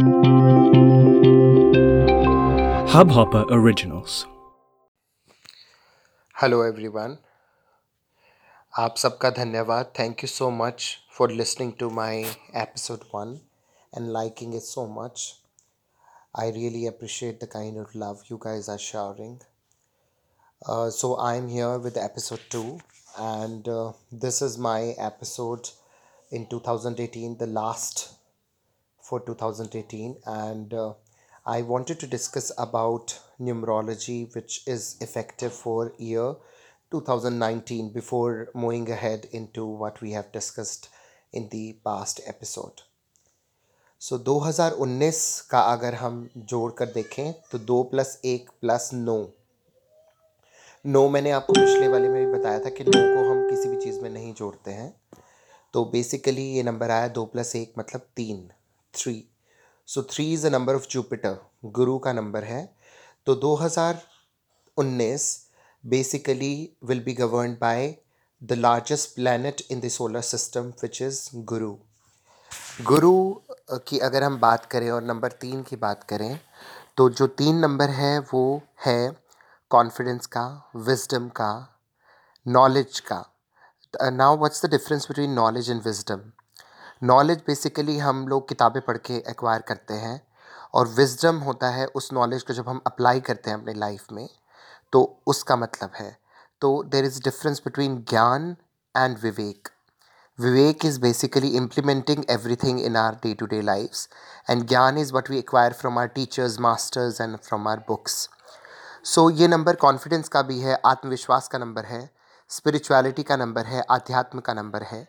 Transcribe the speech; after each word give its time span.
Originals. 3.56 4.14
Hello 6.42 6.62
everyone 6.64 7.16
आप 8.78 8.96
सबका 8.96 9.30
धन्यवाद 9.30 9.92
thank 9.98 10.24
you 10.24 10.28
so 10.28 10.50
much 10.50 10.96
for 11.18 11.30
listening 11.30 11.72
to 11.80 11.90
my 11.90 12.22
episode 12.62 13.04
one 13.14 13.38
and 13.96 14.08
liking 14.12 14.54
it 14.54 14.62
so 14.62 14.86
much 15.02 15.34
I 16.40 16.50
really 16.50 16.86
appreciate 16.86 17.44
the 17.44 17.48
kind 17.52 17.78
of 17.78 17.92
love 17.96 18.22
you 18.30 18.38
guys 18.46 18.68
are 18.76 18.80
showering 18.88 19.36
uh, 20.70 20.90
so 20.90 21.14
i'm 21.28 21.48
here 21.58 21.76
with 21.86 22.02
episode 22.08 22.50
2 22.58 22.66
and 23.30 23.68
uh, 23.68 23.92
this 24.24 24.42
is 24.48 24.58
my 24.70 24.80
episode 25.12 25.70
in 26.32 26.46
2018 26.54 27.36
the 27.44 27.52
last 27.60 28.06
for 29.11 29.19
2018 29.19 30.15
and 30.25 30.73
uh, 30.73 30.93
I 31.45 31.63
wanted 31.63 31.99
to 31.99 32.07
discuss 32.07 32.51
about 32.57 33.19
numerology 33.39 34.33
which 34.35 34.61
is 34.65 34.95
effective 35.01 35.51
for 35.53 35.93
year 35.97 36.35
2019 36.91 37.91
before 37.91 38.49
moving 38.53 38.89
ahead 38.89 39.27
into 39.31 39.65
what 39.65 39.99
we 40.01 40.11
have 40.11 40.31
discussed 40.31 40.87
in 41.33 41.49
the 41.49 41.65
past 41.83 42.21
episode. 42.25 42.81
So 44.01 44.17
so, 44.17 44.23
2019 44.25 45.41
का 45.49 45.59
अगर 45.73 45.95
हम 45.95 46.15
जोड़ 46.51 46.71
कर 46.77 46.85
देखें 46.93 47.33
तो 47.51 47.57
दो 47.71 47.81
plus 47.91 48.19
एक 48.25 48.49
plus 48.61 48.89
नौ 48.93 49.17
नौ 50.85 51.07
मैंने 51.09 51.31
आपको 51.31 51.53
पिछले 51.53 51.87
वाले 51.87 52.09
में 52.09 52.25
भी 52.25 52.31
बताया 52.31 52.59
था 52.59 52.69
कि 52.77 52.83
नौ 52.83 53.01
को 53.15 53.29
हम 53.29 53.49
किसी 53.49 53.69
भी 53.69 53.77
चीज़ 53.83 53.99
में 53.99 54.09
नहीं 54.09 54.33
जोड़ते 54.33 54.71
हैं 54.71 54.89
तो 55.73 55.85
बेसिकली 55.91 56.49
ये 56.55 56.63
नंबर 56.63 56.91
आया 56.91 57.07
दो 57.19 57.25
प्लस 57.35 57.55
एक 57.55 57.73
मतलब 57.77 58.07
तीन 58.15 58.49
three 58.93 59.23
so 59.87 60.03
three 60.03 60.33
is 60.33 60.47
a 60.47 60.49
number 60.49 60.75
of 60.75 60.87
Jupiter 60.89 61.37
Guru 61.65 61.97
का 61.99 62.13
नंबर 62.13 62.43
है 62.43 62.75
तो 63.25 63.35
2019 63.35 65.27
basically 65.85 66.77
will 66.83 66.99
be 66.99 67.13
govern 67.13 67.57
by 67.61 67.95
the 68.43 68.53
largest 68.53 69.15
planet 69.15 69.61
in 69.71 69.79
the 69.79 69.87
solar 69.87 70.21
system 70.21 70.73
which 70.81 71.01
is 71.01 71.29
Guru 71.35 71.75
Guru 72.81 73.33
की 73.87 73.99
अगर 73.99 74.23
हम 74.23 74.39
बात 74.39 74.65
करें 74.65 74.91
और 74.91 75.03
नंबर 75.03 75.31
तीन 75.31 75.63
की 75.63 75.75
बात 75.75 76.03
करें 76.03 76.39
तो 76.97 77.09
जो 77.09 77.27
तीन 77.27 77.55
नंबर 77.55 77.89
है, 77.89 78.19
वो 78.19 78.61
है 78.85 79.11
कॉन्फिडेंस 79.71 80.25
का 80.25 80.71
विजडम 80.75 81.29
का 81.29 81.51
नॉलेज 82.47 82.99
का. 82.99 83.25
Now 84.03 84.37
what's 84.37 84.65
the 84.65 84.69
difference 84.69 85.07
between 85.07 85.31
knowledge 85.31 85.69
and 85.69 85.81
wisdom 85.81 86.21
knowledge 87.01 87.37
basically 87.37 87.97
हम 87.97 88.27
लोग 88.27 88.47
किताबें 88.49 88.81
पढ़ 88.81 88.97
के 88.97 89.13
एक्वायर 89.29 89.61
करते 89.61 89.93
हैं 89.93 90.21
और 90.73 90.87
विजडम 90.87 91.37
होता 91.37 91.69
है 91.69 91.85
उस 91.95 92.11
नॉलेज 92.13 92.43
को 92.43 92.53
जब 92.53 92.67
हम 92.69 92.81
अप्लाई 92.87 93.19
करते 93.19 93.49
हैं 93.49 93.57
अपने 93.57 93.73
लाइफ 93.73 94.11
में 94.11 94.27
तो 94.93 95.01
उसका 95.27 95.55
मतलब 95.55 95.91
है। 95.95 96.17
तो 96.61 96.83
there 96.83 97.05
is 97.05 97.19
difference 97.23 97.61
between 97.65 97.95
gyan 98.09 98.55
and 98.95 99.17
vivek. 99.17 99.69
Vivek 100.39 100.85
is 100.85 100.99
basically 101.01 101.47
implementing 101.57 102.23
everything 102.55 102.81
in 102.81 102.95
our 102.95 103.15
day 103.23 103.33
to 103.33 103.45
day 103.45 103.61
lifes 103.61 104.07
and 104.49 104.67
gyan 104.67 104.97
is 104.97 105.13
what 105.13 105.29
we 105.29 105.37
acquire 105.37 105.73
from 105.73 105.97
our 105.99 106.07
teachers 106.09 106.59
masters 106.59 107.21
and 107.21 107.37
from 107.37 107.67
our 107.67 107.79
books 107.87 108.27
so 109.05 109.29
ये 109.29 109.47
number 109.47 109.75
confidence 109.75 110.29
का 110.29 110.41
भी 110.41 110.59
है, 110.59 110.79
आत्मविश्वास 110.85 111.47
का 111.47 111.59
number 111.59 111.85
है 111.85 112.09
spirituality 112.49 113.23
का 113.23 113.35
number 113.35 113.65
है, 113.65 113.83
आध्यात्म 113.89 114.39
का 114.39 114.53
नंबर 114.53 114.83
है। 114.83 115.07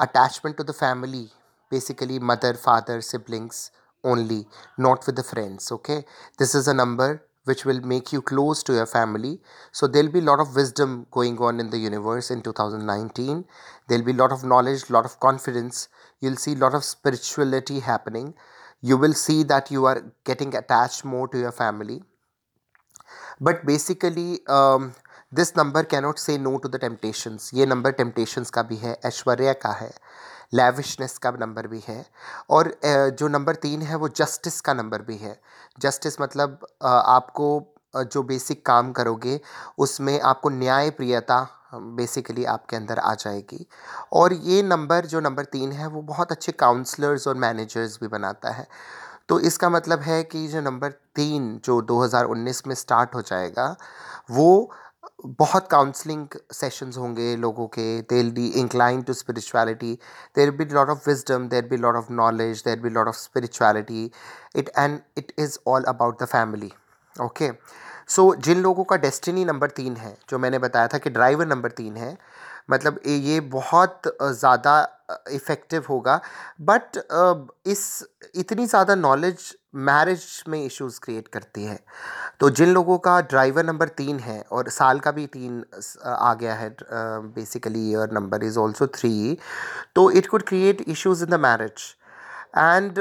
Attachment 0.00 0.56
to 0.56 0.64
the 0.64 0.72
family 0.72 1.28
basically 1.70 2.18
mother 2.18 2.54
father 2.54 3.00
siblings 3.00 3.70
only 4.04 4.46
not 4.78 5.04
with 5.06 5.16
the 5.16 5.22
friends 5.22 5.72
okay? 5.72 6.04
This 6.38 6.54
is 6.54 6.68
a 6.68 6.74
number 6.74 7.22
which 7.44 7.64
will 7.64 7.80
make 7.80 8.12
you 8.12 8.20
close 8.20 8.62
to 8.64 8.72
your 8.72 8.86
family. 8.86 9.38
So 9.70 9.86
there'll 9.86 10.10
be 10.10 10.18
a 10.18 10.22
lot 10.22 10.40
of 10.40 10.56
wisdom 10.56 11.06
going 11.12 11.38
on 11.38 11.60
in 11.60 11.70
the 11.70 11.78
universe 11.78 12.30
in 12.30 12.42
2019 12.42 13.44
there'll 13.88 14.04
be 14.04 14.12
a 14.12 14.16
lot 14.16 14.32
of 14.32 14.44
knowledge 14.44 14.90
lot 14.90 15.04
of 15.04 15.18
confidence. 15.20 15.88
You'll 16.20 16.36
see 16.36 16.52
a 16.52 16.56
lot 16.56 16.74
of 16.74 16.84
spirituality 16.84 17.80
happening. 17.80 18.34
You 18.82 18.96
will 18.96 19.14
see 19.14 19.42
that 19.44 19.70
you 19.70 19.84
are 19.84 20.12
getting 20.24 20.54
attached 20.54 21.04
more 21.04 21.28
to 21.28 21.38
your 21.38 21.52
family. 21.52 22.02
But 23.40 23.64
basically 23.66 24.40
um, 24.48 24.94
this 25.32 25.52
number 25.58 25.84
cannot 25.84 26.18
say 26.18 26.36
no 26.38 26.56
to 26.56 26.68
the 26.68 26.76
temptations 26.80 27.50
ये 27.54 27.64
number 27.66 27.90
temptations 27.92 28.50
का 28.50 28.62
भी 28.62 28.76
है, 28.76 28.96
ऐश्वर्या 29.04 29.52
का 29.54 29.70
है 29.70 29.90
lavishness 30.54 31.16
का 31.18 31.30
number 31.32 31.66
भी 31.66 31.82
है, 31.88 32.04
और 32.50 32.72
जो 32.84 33.28
नंबर 33.28 33.54
तीन 33.56 33.82
है 33.82 33.96
वो 33.96 34.08
जस्टिस 34.10 34.60
का 34.60 34.74
नंबर 34.74 35.02
भी 35.02 35.16
है। 35.16 35.38
जस्टिस 35.78 36.20
मतलब 36.20 36.66
आपको 36.84 37.48
जो 37.94 38.22
बेसिक 38.22 38.64
काम 38.66 38.92
करोगे, 38.92 39.40
उसमें 39.78 40.20
आपको 40.20 40.48
न्याय 40.50 40.90
प्रियता 40.92 41.40
बेसिकली 41.74 42.44
आपके 42.46 42.76
अंदर 42.76 42.98
आ 42.98 43.14
जाएगी। 43.16 43.66
और 44.12 44.32
ये 44.32 44.62
नंबर 44.62 45.06
जो 45.06 45.20
नंबर 45.20 45.44
तीन 45.46 45.72
है, 45.72 45.86
वो 45.88 46.02
बहुत 46.02 46.32
अच्छे 46.32 46.52
काउंसलर्स 46.54 47.28
और 47.28 47.34
मैनेजर्स 47.36 47.98
भी 48.00 48.08
बनाता 48.08 48.50
है। 48.50 48.66
तो 49.28 49.38
इसका 49.40 49.68
मतलब 49.70 50.00
है 50.00 50.22
कि 50.24 50.46
जो 50.48 50.60
नंबर 50.60 50.90
तीन, 51.16 51.60
जो 51.64 51.80
2019 51.82 52.66
में 52.66 52.74
स्टार्ट 52.76 53.14
हो 53.14 53.22
जाएगा, 53.22 53.74
वो 54.30 54.72
बहुत 55.38 55.68
काउंसलिंग 55.70 56.38
सेशंस 56.54 56.96
होंगे 56.98 57.34
लोगों 57.36 57.66
के। 57.68 58.00
There 58.10 58.30
be 58.34 58.46
incline 58.60 59.02
to 59.02 59.12
spirituality 59.12 59.92
there 60.36 60.50
be 60.56 60.64
lot 60.64 60.88
of 60.90 61.08
wisdom 61.08 61.48
there 61.48 61.66
be 61.66 61.76
lot 61.76 61.96
of 61.96 62.12
knowledge 62.12 62.62
there 62.64 62.80
be 62.80 62.90
lot 62.90 63.08
of 63.08 63.16
spirituality 63.16 64.10
it 64.56 64.70
and 64.78 64.98
it 65.18 65.32
is 65.38 65.58
all 65.68 65.84
about 65.84 66.22
the 66.22 66.26
family 66.26 66.72
okay 67.16 67.50
so 68.08 68.34
जिन 68.36 68.60
लोगों 68.62 68.84
का 68.84 68.96
destiny 68.96 69.44
number 69.44 69.70
तीन 69.70 69.96
है, 69.96 70.16
जो 70.30 70.38
मैंने 70.38 70.58
बताया 70.58 70.88
था 70.88 70.98
कि 70.98 71.10
driver 71.10 71.46
number 71.46 71.70
तीन 71.72 71.96
है 71.96 72.16
मतलब 72.70 73.00
ये 73.06 73.40
बहुत 73.52 74.02
ज़्यादा 74.22 74.74
इफ़ेक्टिव 75.32 75.84
होगा 75.88 76.20
बट 76.60 76.96
इस, 77.66 78.04
इतनी 78.34 78.66
ज़्यादा 78.66 78.94
नॉलेज 78.94 79.54
मैरिज 79.76 80.22
में 80.48 80.64
इश्यूज़ 80.64 80.98
क्रिएट 81.00 81.28
करती 81.28 81.64
है। 81.64 81.78
तो 82.40 82.50
जिन 82.50 82.72
लोगों 82.74 82.96
का 82.98 83.20
ड्राइवर 83.22 83.64
नंबर 83.64 83.88
तीन 83.98 84.18
है 84.20 84.40
और 84.52 84.68
साल 84.70 85.00
का 85.00 85.10
भी 85.12 85.26
तीन 85.28 85.62
आ 86.06 86.32
गया 86.34 86.54
है 86.54 86.74
basically 86.80 87.88
year 87.90 88.12
number 88.12 88.44
is 88.44 88.58
also 88.58 88.86
three 88.96 89.36
तो 89.96 90.10
it 90.12 90.26
could 90.26 90.42
create 90.48 90.84
issues 90.88 91.24
in 91.24 91.30
the 91.30 91.40
marriage 91.40 91.94
and 92.56 92.98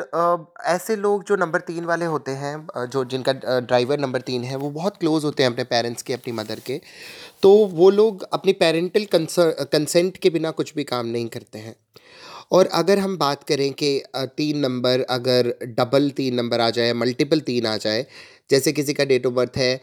ऐसे 0.67 0.95
लोग 0.95 1.23
जो 1.23 1.35
नंबर 1.35 1.59
तीन 1.61 1.85
वाले 1.85 2.05
होते 2.05 2.31
हैं 2.33 2.85
जो 2.85 3.03
जिनका 3.05 3.33
ड्राइवर 3.33 3.99
नंबर 3.99 4.21
तीन 4.21 4.43
है, 4.43 4.55
वो 4.55 4.69
बहुत 4.69 4.97
क्लोज़ 4.97 5.25
होते 5.25 5.43
हैं 5.43 5.51
अपने 5.51 5.63
पेरेंट्स 5.63 6.01
के, 6.01 6.13
अपनी 6.13 6.33
मदर 6.33 6.59
के। 6.59 6.79
तो 7.41 7.51
वो 7.67 7.89
लोग 7.91 8.23
अपनी 8.33 8.53
पेरेंटल 8.55 9.05
कंसेंट 9.11 10.17
के 10.17 10.29
बिना 10.29 10.51
कुछ 10.51 10.73
भी 10.75 10.83
काम 10.85 11.05
नहीं 11.07 11.27
करते 11.29 11.59
हैं। 11.59 11.75
और 12.51 12.67
अगर 12.73 12.99
हम 12.99 13.17
बात 13.17 13.43
करें 13.43 13.71
कि 13.73 14.01
तीन 14.15 14.57
नंबर 14.59 15.01
अगर 15.09 15.53
डबल 15.69 16.09
तीन 16.09 16.35
नंबर 16.35 16.59
आ 16.59 16.69
जाए 16.69 16.93
मल्टीपल 16.93 17.39
तीन 17.41 17.65
आ 17.65 17.75
जाए, 17.77 18.05
जैसे 18.49 18.71
किसी 18.71 18.93
का 18.93 19.05
डेट 19.05 19.25
ऑफ़ 19.25 19.33
बर्थ 19.33 19.57
है 19.57 19.73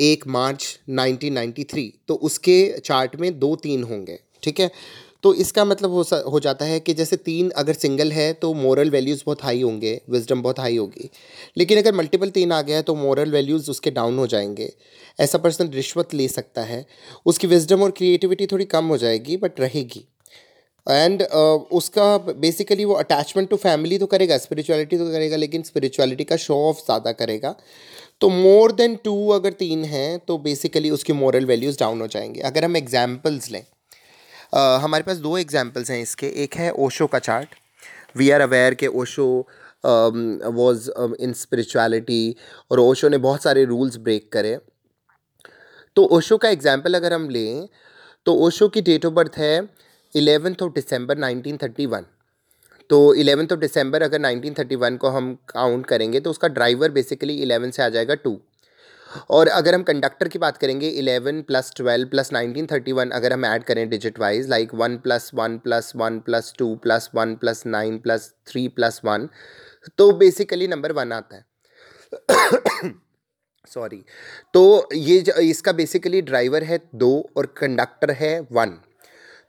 एक 0.00 0.26
मार्च 0.28 0.78
1993 0.90 1.90
तो 2.08 2.14
उसके 2.22 2.58
चार्ट 2.80 3.16
में 3.16 3.38
दो 3.38 3.54
तीन 3.56 3.82
होंगे, 3.84 4.18
ठीक 4.42 4.60
है? 4.60 4.70
तो 5.22 5.32
इसका 5.34 5.64
मतलब 5.64 5.90
हो 5.90 6.02
हो 6.30 6.40
जाता 6.40 6.64
है 6.64 6.78
कि 6.80 6.94
जैसे 6.94 7.16
तीन 7.18 7.48
अगर 7.56 7.72
सिंगल 7.74 8.12
है 8.12 8.32
तो 8.32 8.52
मोरल 8.54 8.90
वैल्यूज़ 8.90 9.22
बहुत 9.26 9.42
हाई 9.44 9.62
होंगे 9.62 10.00
विजडम 10.10 10.42
बहुत 10.42 10.58
हाई 10.60 10.76
होगी। 10.76 11.10
लेकिन 11.56 11.78
अगर 11.78 11.94
मल्टीपल 11.94 12.30
तीन 12.30 12.52
आ 12.52 12.60
गया 12.62 12.76
है 12.76 12.82
तो 12.82 12.94
मोरल 12.94 13.30
वैल्यूज़ 13.32 13.70
उसके 13.70 13.90
डाउन 13.90 14.18
हो 14.18 14.26
जाएँगे। 14.26 14.72
ऐसा 15.18 15.38
पर्सन 15.38 15.70
रिश्वत 15.70 16.14
ले 16.14 16.28
सकता 16.28 16.62
है। 16.62 16.84
उसकी 17.26 17.46
विजडम 17.46 17.82
और 17.82 17.90
क्रिएटिविटी 17.90 18.46
थोड़ी 18.46 18.64
कम 18.66 18.84
हो 18.86 18.98
जाएगी 18.98 19.36
बट 19.36 19.60
रहेगी। 19.60 20.06
एंड 20.86 21.22
uh, 21.22 21.58
उसका 21.72 22.16
बेसिकली 22.18 22.84
वो 22.84 22.94
अटैचमेंट 22.94 23.48
टू 23.50 23.56
फैमिली 23.58 23.98
तो 23.98 24.06
करेगा 24.06 24.38
स्पिरिचुअलिटी 24.38 24.98
तो 24.98 25.10
करेगा 25.12 25.36
लेकिन 25.36 25.62
स्पिरिचुअलिटी 25.62 26.24
का 26.24 26.36
शो 26.38 26.56
ऑफ़ 26.68 26.84
ज़्यादा 26.84 27.12
करेगा। 27.14 27.54
तो 28.20 28.28
मोर 28.28 28.72
देन 28.72 28.94
टू 29.04 29.28
अगर 29.30 29.52
तीन 29.54 29.84
हैं 29.84 30.18
तो 30.18 30.38
बेसिकली 30.40 30.90
उसकी 30.90 31.12
मॉरल 31.14 31.46
वैल्यूज़ 31.46 31.78
डाउन 31.80 32.00
हो 32.00 32.06
जाएँगे। 32.06 32.40
अगर 32.42 32.64
हम 32.64 32.76
एग्जाम्पल्स 32.76 33.50
लें 33.50 33.62
uh, 33.62 34.82
हमारे 34.82 35.04
पास 35.04 35.16
दो 35.18 35.36
एग्जाम्पल्स 35.38 35.90
हैं 35.90 36.00
इसके। 36.02 36.26
एक 36.44 36.54
है 36.54 36.70
ओशो 36.72 37.06
का 37.06 37.18
चार्ट 37.20 37.54
वी 38.16 38.30
आर 38.30 38.40
अवेयर 38.40 38.74
के 38.74 38.86
ओशो 38.86 39.26
वॉज़ 39.84 40.90
इन 41.20 41.32
स्पिरिचुअलिटी 41.34 42.36
और 42.70 42.80
ओशो 42.80 43.08
ने 43.08 43.18
बहुत 43.20 43.42
सारे 43.42 43.64
रूल्स 43.64 43.96
ब्रेक 43.98 44.30
करे। 44.32 44.56
तो 45.96 46.04
ओशो 46.16 46.36
का 46.36 46.48
एग्ज़ाम्पल 46.48 46.94
अगर 46.94 47.12
हम 47.12 47.28
लें 47.30 47.68
तो 48.26 48.34
ओशो 48.46 48.68
की 48.68 48.80
डेट 48.82 49.04
ऑफ़ 49.06 49.12
बर्थ 49.14 49.36
है 49.38 49.60
इलेवेंथ 50.16 50.62
ऑफ़ 50.62 50.72
दिसंबर 50.72 51.18
1931 51.18 52.04
तो 52.90 52.98
इलेवेंथ 53.14 53.52
ऑफ़ 53.52 53.60
दिसंबर 53.60 54.02
अगर 54.02 54.20
1931 54.20 54.96
को 54.98 55.08
हम 55.08 55.34
काउंट 55.48 55.86
करेंगे 55.86 56.20
तो 56.20 56.30
उसका 56.30 56.48
ड्राइवर 56.48 56.90
बेसिकली 56.90 57.34
इलेवन 57.42 57.70
से 57.70 57.82
आ 57.82 57.88
जाएगा 57.88 58.14
टू। 58.14 58.38
और 59.30 59.48
अगर 59.48 59.74
हम 59.74 59.82
कंडक्टर 59.82 60.28
की 60.28 60.38
बात 60.38 60.56
करेंगे, 60.56 60.88
eleven 60.88 61.40
plus 61.42 61.72
twelve 61.76 62.08
plus 62.08 62.32
nineteen 62.32 62.66
thirty 62.72 62.92
one 62.92 63.10
अगर 63.10 63.32
हम 63.32 63.44
ऐड 63.44 63.64
करें 63.64 63.88
digit 63.88 64.18
wise 64.18 64.48
like 64.48 64.74
one 64.74 64.96
plus 64.98 65.30
one 65.34 65.58
plus 65.58 65.92
one 65.96 66.18
plus 66.20 66.52
two 66.58 66.74
plus 66.76 67.10
one 67.14 67.34
plus 67.34 67.62
nine 67.66 67.98
plus 67.98 68.32
three 68.46 68.66
plus 68.68 69.00
one 69.04 69.28
तो 69.98 70.10
बेसिकली 70.12 70.68
नंबर 70.68 70.92
वन 70.92 71.12
आता 71.12 71.36
है। 71.36 71.44
सॉरी 73.66 74.04
तो 74.54 74.88
ये 74.94 75.24
इसका 75.40 75.72
बेसिकली 75.72 76.20
ड्राइवर 76.22 76.64
है 76.64 76.78
दो 76.94 77.14
और 77.36 77.46
कंडक्टर 77.56 78.10
है 78.10 78.38
वन 78.52 78.78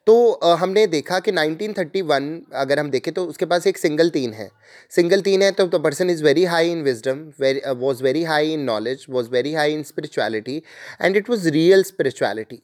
तो 0.07 0.56
हमने 0.56 0.86
देखा 0.88 1.19
कि 1.19 1.31
1931 1.31 2.39
अगर 2.56 2.80
हम 2.80 2.89
देखें 2.89 3.13
तो 3.13 3.25
उसके 3.25 3.45
पास 3.45 3.68
एक 3.68 3.77
सिंगल 3.77 4.09
तीन 4.09 4.33
है। 4.33 4.50
सिंगल 4.92 5.21
तीन 5.21 5.42
है 5.42 5.51
तो 5.51 5.68
the 5.68 5.81
person 5.83 6.09
is 6.09 6.24
very 6.24 6.44
high 6.45 6.71
in 6.71 6.81
wisdom 6.83 7.80
was 7.80 8.04
very 8.04 8.24
high 8.24 8.54
in 8.54 8.62
knowledge 8.63 9.06
was 9.09 9.30
very 9.31 9.54
high 9.54 9.74
in 9.74 9.83
spirituality 9.83 10.62
and 11.01 11.18
it 11.18 11.30
was 11.30 11.48
real 11.50 11.83
spirituality 11.83 12.62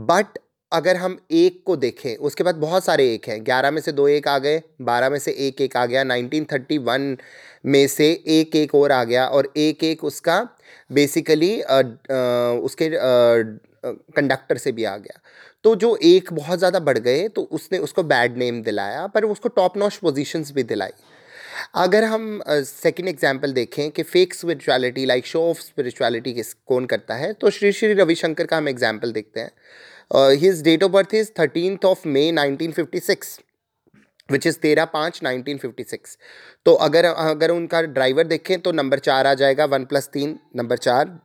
but 0.00 0.38
अगर 0.72 0.96
हम 0.96 1.18
एक 1.32 1.62
को 1.66 1.76
देखें, 1.76 2.16
उसके 2.18 2.44
बाद 2.44 2.54
बहुत 2.56 2.84
सारे 2.84 3.04
एक 3.12 3.28
हैं। 3.28 3.44
ग्यारह 3.44 3.70
में 3.70 3.80
से 3.80 3.92
दो 3.92 4.06
एक 4.08 4.28
आ 4.28 4.38
गए, 4.38 4.62
बारह 4.82 5.10
में 5.10 5.18
से 5.18 5.30
एक 5.46 5.60
एक 5.60 5.76
आ 5.76 5.84
गया, 5.86 6.02
नाइनटीन 6.04 6.46
थर्टी 6.52 6.78
वन 6.80 7.16
में 7.66 7.86
से 7.88 8.10
एक 8.28 8.56
एक 8.56 8.74
और 8.74 8.92
आ 8.92 9.02
गया, 9.04 9.26
और 9.26 9.52
एक 9.56 9.84
एक 9.84 10.04
उसका 10.04 10.40
बेसिकली 10.90 11.54
उसके 12.62 12.88
कंडक्टर 14.16 14.58
से 14.58 14.72
भी 14.72 14.84
आ 14.84 14.96
गया। 14.98 15.20
तो 15.64 15.74
जो 15.76 15.96
एक 16.04 16.32
बहुत 16.32 16.58
ज़्यादा 16.58 16.78
बढ़ 16.80 16.98
गए 17.00 17.28
तो 17.28 17.42
उसने 17.42 17.78
उसको 17.80 18.02
बैड 18.04 18.36
नेम 18.38 18.62
दिलाया 18.62 19.06
पर 19.06 19.24
उसको 19.26 19.48
टॉप 19.50 19.76
नॉच 19.76 19.96
पोजीशंस 19.96 20.52
भी 20.52 20.62
दिलाई। 20.64 20.92
अगर 21.76 22.04
हम 22.04 22.42
सेकंड 22.46 23.06
uh, 23.06 23.12
एग्जांपल 23.12 23.52
देखें 23.52 23.90
कि 23.90 24.02
fake 24.04 24.34
spirituality 24.34 25.04
like 25.06 25.26
show 25.26 25.42
off 25.50 25.60
spirituality 25.60 26.32
किस 26.34 26.52
कौन 26.66 26.86
करता 26.86 27.14
है 27.14 27.32
तो 27.32 27.50
श्री 27.50 27.72
श्री 27.72 27.92
रविशंकर 27.94 28.46
का 28.46 28.56
हम 28.56 28.68
एग्जांपल 28.68 29.12
देखते 29.12 29.40
हैं। 29.40 29.50
His 30.40 30.62
date 30.62 30.82
of 30.82 30.92
birth 30.92 31.14
is 31.14 31.30
thirteenth 31.38 31.84
of 31.84 32.06
May 32.08 32.30
1956 32.32 33.38
which 34.28 34.46
is 34.46 34.58
तेरह 34.58 34.84
पाँच 34.84 35.20
नाइनटीन 35.22 35.58
फिफ्टी 35.58 35.84
सिक्स 35.84 36.16
तो 36.66 36.72
अगर 36.84 37.04
अगर 37.04 37.50
उनका 37.50 37.82
ड्राइवर 37.82 38.26
देखें 38.26 38.58
तो 38.60 38.72
नंबर 38.72 38.98
चार 38.98 39.26
आ 39.26 39.34
जाएगा 39.34 39.64
वन 39.64 39.84
प्लस 39.84 40.08
तीन 40.12 40.38
नंबर 40.56 40.76
चार 40.78 41.18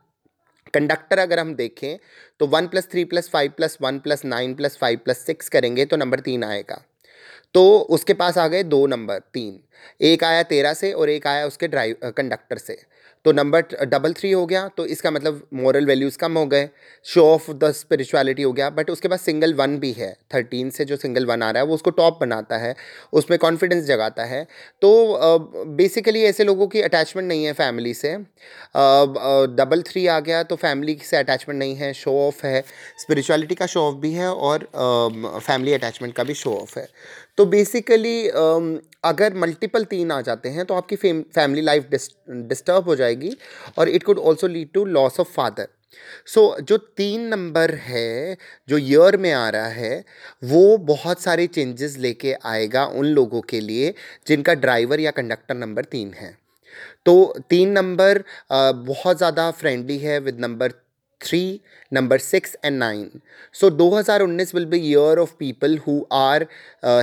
कंडक्टर 0.74 1.20
अगर 1.20 1.40
हम 1.40 1.54
देखें 1.56 1.98
तो 2.40 2.48
one 2.48 2.68
plus 2.68 2.88
three 2.92 3.04
plus 3.06 3.30
five 3.30 3.52
plus 3.58 3.78
one 3.82 4.00
plus 4.00 4.26
nine 4.26 4.54
plus 4.54 4.78
five 4.78 5.00
plus 5.06 5.26
six 5.26 5.50
करेंगे 5.50 5.86
तो 5.86 5.98
नंबर 5.98 6.20
तीन 6.20 6.44
आएगा। 6.44 6.82
तो 7.54 7.80
उसके 7.90 8.14
पास 8.14 8.38
आ 8.38 8.48
गए 8.48 8.64
दो 8.64 8.86
नंबर, 8.88 9.20
तीन। 9.34 9.60
एक 10.02 10.24
आया 10.24 10.44
तेरह 10.44 10.74
से 10.74 10.92
और 10.94 11.10
एक 11.10 11.28
आया 11.28 11.46
उसके 11.48 11.68
ड्राइव, 11.68 11.96
कंडक्टर 12.04 12.58
से। 12.58 12.78
तो 13.26 13.32
नंबर 13.32 13.86
डबल 13.86 14.14
थ्री 14.14 14.32
हो 14.32 14.46
गया 14.46 14.68
तो 14.78 14.86
इसका 14.88 15.12
मतलब 15.12 15.42
मॉरल 15.54 15.86
वैल्यूज़ 15.86 16.18
कम 16.18 16.38
हो 16.38 16.46
गए 16.46 16.70
शो 17.06 17.26
ऑफ़ 17.26 17.52
द 17.54 17.72
स्पिरिचुअलिटी 17.74 18.44
हो 18.44 18.52
गया 18.54 18.70
बट 18.72 18.90
उसके 18.90 19.08
पास 19.08 19.22
सिंगल 19.22 19.54
वन 19.54 19.78
भी 19.80 19.92
है 19.94 20.12
थर्टीन 20.34 20.70
से 20.70 20.86
जो 20.86 20.96
सिंगल 20.98 21.26
वन 21.26 21.44
आ 21.44 21.50
रहा 21.52 21.64
है, 21.64 21.68
वो 21.68 21.76
उसको 21.76 21.90
टॉप 21.92 22.20
बनाता 22.22 22.58
है, 22.58 22.76
उसमें 23.14 23.38
कॉन्फिडेंस 23.40 23.84
जगाता 23.86 24.24
है। 24.26 24.44
तो 24.82 25.66
बेसिकली 25.76 26.24
ऐसे 26.24 26.44
लोगों 26.44 26.68
की 26.68 26.82
अटैचमेंट 26.82 27.28
नहीं 27.28 27.46
है 27.46 27.54
फैमिली 27.54 27.94
से। 27.94 28.16
डबल 29.56 29.82
थ्री 29.84 30.06
आ 30.08 30.20
गया 30.22 30.42
तो 30.44 30.56
फैमिली 30.58 30.98
से 31.04 31.18
अटैचमेंट 31.18 31.60
नहीं 31.60 31.76
है 31.76 31.94
शो 31.94 32.18
ऑफ़ 32.28 32.46
है 32.46 32.64
स्पिरिचुअलिटी 33.00 33.56
का 33.56 33.66
शो 33.68 33.82
ऑफ़ 33.82 33.96
भी 33.98 34.14
है, 34.14 34.30
और 34.30 34.70
फैमिली 35.40 35.74
अटैचमेंट 35.74 36.16
का 36.16 36.24
भी 36.24 36.34
शो 36.36 36.56
ऑफ़ 36.56 36.78
है। 36.80 36.88
तो 37.42 37.46
बेसिकली 37.46 38.18
um, 38.30 38.66
अगर 39.04 39.34
मल्टीपल 39.34 39.84
तीन 39.84 40.12
आ 40.12 40.20
जाते 40.22 40.50
हैं 40.50 40.66
तो 40.66 40.74
आपकी 40.74 40.96
फैमिली 40.96 41.62
लाइफ 41.62 41.88
डिस्टर्ब 42.30 42.88
हो 42.88 42.96
जाएगी 42.96 43.32
और 43.78 43.90
it 43.90 44.04
could 44.04 44.20
also 44.20 44.48
lead 44.48 44.70
to 44.74 44.84
loss 44.88 45.20
of 45.20 45.32
father 45.32 45.68
so 46.26 46.44
जो 46.62 46.78
तीन 46.78 47.22
नंबर 47.28 47.74
है 47.76 48.38
जो 48.70 48.78
ईयर 48.78 49.18
में 49.18 49.32
आ 49.32 49.50
रहा 49.50 49.68
है 49.68 50.04
वो 50.44 50.78
बहुत 50.92 51.22
सारे 51.22 51.48
चेंजेस 51.48 51.98
लेके 51.98 52.34
आएगा 52.46 52.86
उन 52.86 53.06
लोगों 53.06 53.42
के 53.50 53.60
लिए 53.62 53.94
जिनका 54.28 54.54
ड्राइवर 54.60 55.00
या 55.00 55.12
कंडक्टर 55.12 55.56
नंबर 55.56 55.86
तीन 55.86 56.14
है। 56.14 56.32
तो 57.06 57.14
तीन 57.50 57.72
नंबर 57.72 58.18
uh, 58.18 58.74
बहुत 58.88 59.18
ज़्यादा 59.18 59.52
फ्रेंडली 59.52 59.98
है 59.98 60.20
with 60.20 60.40
number 60.40 60.74
three 61.22 61.44
number 61.92 62.20
six 62.20 62.56
and 62.66 62.78
nine 62.78 63.22
so 63.56 63.70
दो 63.72 63.90
हज़ार 63.90 64.22
उन्नीस 64.22 64.54
will 64.56 64.66
be 64.66 64.78
year 64.90 65.20
of 65.20 65.34
people 65.40 65.78
who 65.88 66.00
are 66.14 66.48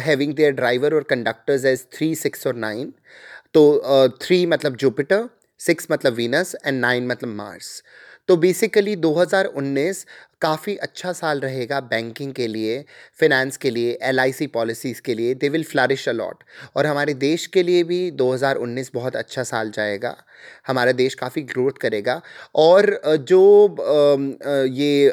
having 0.05 0.35
their 0.35 0.53
driver 0.53 0.94
और 0.94 1.03
कंडक्टर्स 1.11 1.65
एज 1.65 1.87
थ्री 1.93 2.15
सिक्स 2.17 2.47
और 2.47 2.56
नाइन 2.56 2.93
तो 3.55 3.62
थ्री 4.23 4.44
मतलब 4.47 4.76
जुपिटर 4.76 5.29
सिक्स 5.61 5.87
मतलब 5.91 6.15
वीनस 6.15 6.55
एंड 6.67 6.81
नाइन 6.81 7.06
मतलब 7.06 7.35
मार्स 7.35 7.82
तो 8.29 8.37
बेसिकली 8.37 8.97
2019 8.97 10.05
काफ़ी 10.41 10.75
अच्छा 10.77 11.13
साल 11.13 11.41
रहेगा 11.41 11.81
बैंकिंग 11.81 12.33
के 12.35 12.47
लिए 12.47 12.85
फिनेंस 13.21 13.57
के 13.57 13.71
लिए 13.71 13.99
एलआईसी 14.03 14.47
पॉलिसीज़ 14.47 15.01
के 15.03 15.15
लिए 15.15 15.35
दे 15.35 15.49
विल 15.49 15.65
फ्लरिश 15.65 16.09
अलॉट 16.09 16.45
और 16.77 16.87
हमारे 16.87 17.15
देश 17.15 17.47
के 17.47 17.63
लिए 17.63 17.83
भी 17.85 18.01
2019 18.13 18.91
बहुत 18.95 19.17
अच्छा 19.17 19.43
साल 19.43 19.71
जाएगा, 19.71 20.15
हमारा 20.67 20.93
देश 20.93 21.15
काफ़ी 21.15 21.43
ग्रोथ 21.43 21.79
करेगा 21.81 22.21
और 22.55 23.01
जो 23.29 23.43
ये 24.73 25.11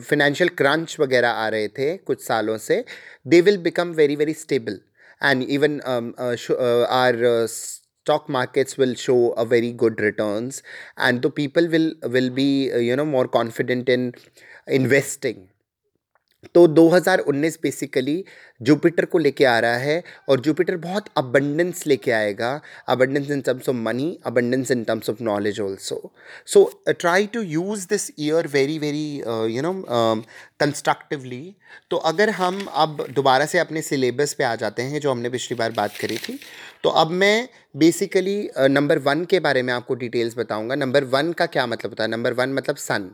फिनेंशियल 0.00 0.48
क्रंच 0.48 0.96
वगैरह 1.00 1.28
आ 1.28 1.48
रहे 1.48 1.68
थे 1.68 1.96
कुछ 1.96 2.24
सालों 2.24 2.58
से 2.58 2.84
they 3.26 3.40
will 3.40 3.58
become 3.62 3.92
very 3.92 4.16
very 4.16 4.34
stable 4.34 4.78
and 5.22 5.42
even 5.42 5.80
our 6.90 7.46
stock 8.02 8.28
markets 8.28 8.76
will 8.76 8.94
show 8.94 9.32
a 9.32 9.44
very 9.44 9.72
good 9.72 10.00
returns 10.00 10.62
and 10.96 11.22
the 11.22 11.30
people 11.30 11.68
will 11.68 11.92
will 12.16 12.30
be 12.30 12.72
uh, 12.72 12.78
you 12.78 12.96
know 12.96 13.04
more 13.04 13.28
confident 13.28 13.88
in 13.88 14.12
investing 14.66 15.48
तो 16.44 16.66
2019 16.68 17.56
basically 17.62 18.24
Jupiter 18.60 19.04
को 19.04 19.18
लेके 19.18 19.44
आ 19.44 19.58
रहा 19.60 19.76
है 19.76 20.02
और 20.28 20.40
Jupiter 20.40 20.76
बहुत 20.76 21.04
abundance 21.16 21.86
लेके 21.86 22.10
आएगा। 22.12 22.60
Abundance 22.88 23.30
in 23.30 23.40
terms 23.40 23.68
of 23.68 23.76
money 23.76 24.18
abundance 24.26 24.70
in 24.70 24.84
terms 24.84 25.10
of 25.10 25.22
knowledge 25.22 25.60
also 25.60 26.12
so 26.46 26.64
try 26.90 27.26
to 27.26 27.42
use 27.42 27.86
this 27.88 28.10
year 28.18 28.46
very 28.46 28.78
very 28.78 29.06
you 29.54 29.62
know 29.62 29.72
constructively 30.60 31.54
तो 31.90 31.96
अगर 31.96 32.30
हम 32.30 32.64
अब 32.74 33.06
दोबारा 33.10 33.46
से 33.46 33.58
अपने 33.58 33.82
सिलेबस 33.82 34.32
पे 34.34 34.44
आ 34.44 34.54
जाते 34.56 34.82
हैं, 34.82 35.00
जो 35.00 35.10
हमने 35.10 35.28
पिछली 35.30 35.56
बार 35.56 35.72
बात 35.72 35.96
करी 36.00 36.16
थी 36.18 36.38
तो 36.84 36.90
अब 36.90 37.10
मैं 37.12 37.48
बेसिकली 37.76 38.48
नंबर 38.60 38.98
वन 39.00 39.24
के 39.24 39.40
बारे 39.40 39.62
में 39.62 39.72
आपको 39.72 39.94
डिटेल्स 39.94 40.38
बताऊँगा। 40.38 40.74
नंबर 40.74 41.04
वन 41.06 41.32
का 41.32 41.46
क्या 41.46 41.66
मतलब 41.66 41.90
होता 41.90 42.04
है? 42.04 42.10
नंबर 42.10 42.32
वन 42.34 42.52
मतलब 42.52 42.76
सन 42.78 43.10